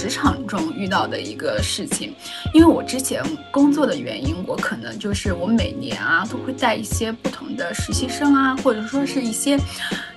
[0.00, 2.14] 职场中遇到的一个事情，
[2.54, 9.58] 因为我之前工作的原因，我可能就是我每年啊都会带一些不同的实习生啊，或者说是一些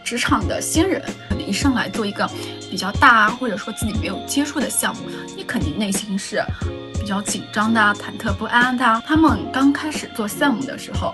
[0.01, 2.25] 职场的新人，可能一上来做一个
[2.71, 5.01] 比较大啊，或者说自己没有接触的项目，
[5.35, 6.41] 你肯定内心是
[6.93, 9.03] 比较紧张的、忐忑不安的。
[9.05, 11.13] 他们刚开始做项目的时候。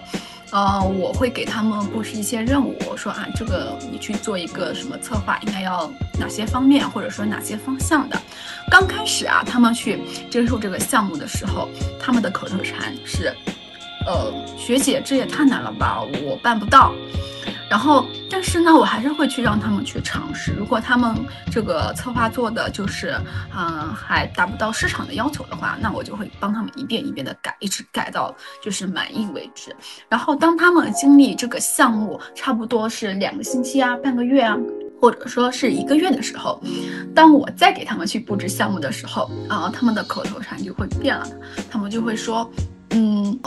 [0.52, 8.20] 呃，我会给他们布置一些任务，我说啊，这个你去做一个什么策划，应该要哪些方面，或者说哪些方向的。
[8.72, 13.32] 刚开始啊，他们去接受这个项目的时候，他们的口头禅是，
[14.08, 16.94] 呃，学姐，这也太难了吧，我办不到。
[17.70, 20.52] 然后，但是呢，我还是会去让他们去尝试。
[20.54, 21.16] 如果他们
[21.52, 23.16] 这个策划做的就是，
[23.56, 29.76] 嗯，还达不到市场的要求的话，那我就会帮他们一遍一遍的改，一直改到就是满意为止。
[30.10, 34.58] 然后，当他们经历这个项目差不多是两个星期啊、半个月啊，
[35.00, 36.60] 或者说是一个月的时候，
[37.14, 41.28] 当我再给他们去布置项目的时候，啊，他们的口头禅就会变了，
[41.70, 42.50] 他们就会说。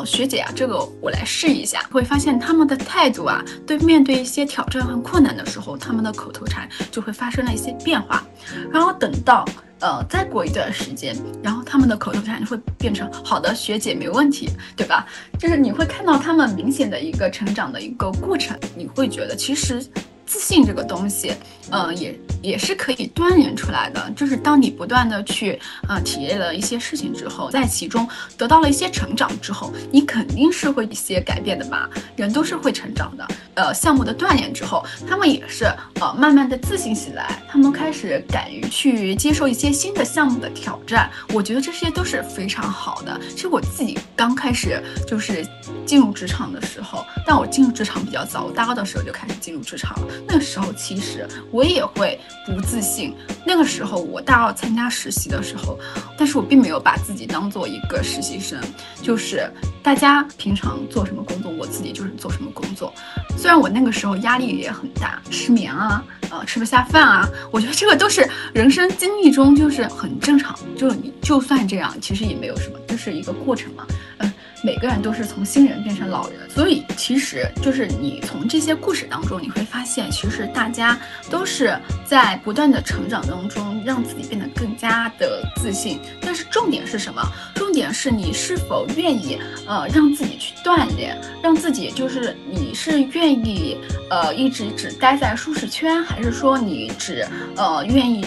[0.04, 8.24] 学姐啊，这个我来试一下，会发现他们的态度啊，对面对一些挑战和困难的时候，他们的口头禅就会发生了一些变化。
[8.70, 9.44] 然后等到
[9.80, 15.06] 呃再过一段时间，然后他们的口头禅就会变成好的，学姐没问题，对吧？
[15.38, 19.84] 就是你会看到他们明显的一个成长的一个过程，你会觉得其实。
[20.32, 21.34] 自信这个东西，
[21.70, 24.10] 嗯，也也是可以锻炼出来的。
[24.16, 28.08] 就是当你不断的去，啊，体验了一些事情之后，在其中
[28.38, 31.86] 得到了一些成长之后，你肯定是会一些改变的吧？
[32.16, 33.28] 人都是会成长的。
[33.54, 35.66] 呃，项目的锻炼之后，他们也是，
[36.00, 41.10] 呃，慢慢的自信起来，他们开始敢于去接受一些新的项目的挑战。
[41.34, 43.20] 我觉得这些都是非常好的。
[43.30, 45.46] 其实我自己刚开始就是
[45.84, 50.06] 进入职场的时候，但我进入职场比较早，我大二的时候就开始进入职场了。
[50.26, 53.14] 那个时候其实我也会不自信。
[53.44, 55.78] 那个时候我大二参加实习的时候，
[56.16, 58.58] 但是我并没有把自己当做一个实习生，
[59.02, 59.50] 就是
[59.82, 62.94] 大家平常做什么工作，我自己就是做什么工作。
[63.42, 70.56] 虽然我那个时候压力也很大，失眠啊，呃，吃不下饭啊，我觉得这个都是人生经历中就是很正常。
[70.76, 73.84] 就你就算这样，其实也没有什么，就是一个过程嘛，
[74.18, 74.31] 嗯。
[74.62, 85.98] 每个人都是从新人变成老人，所以其实就是你从这些故事当中，你会发现，其实大家都是在不断的成长当中，让自己变得更加的自信。
[86.20, 87.20] 但是重点是什么？
[87.54, 93.76] 重点是你是否愿意，呃，让自己去锻炼，让自己就是你是愿意，
[94.10, 98.24] 呃，一直只待在舒适圈，还是说你只，呃，愿意。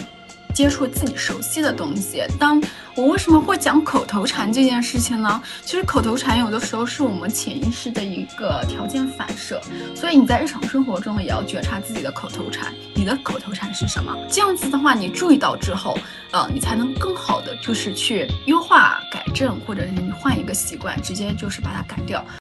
[0.55, 2.23] 接触自己熟悉的东西。
[2.39, 2.63] 当
[2.95, 5.43] 我为什么会讲口头禅这件事情呢？
[5.61, 9.61] 其实口头禅有的时候是我们潜意识的一个条件反射，
[9.93, 12.73] 所以你在日常生活中也要觉察自己的口头禅。
[12.95, 14.15] 你的口头禅是什么？
[14.31, 15.99] 这样子的话，你注意到之后，
[16.31, 22.25] 呃，你才能更好的就是去优化、改正，或者是你换一个习惯，直接就是把它改掉。